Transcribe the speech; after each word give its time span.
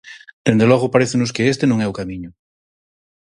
Dende 0.45 0.65
logo, 0.71 0.93
parécenos 0.95 1.33
que 1.35 1.43
este 1.53 1.65
non 1.67 1.79
é 1.85 1.87
o 1.89 1.97
camiño. 1.99 2.29